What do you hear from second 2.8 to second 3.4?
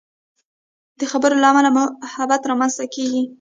کېږي.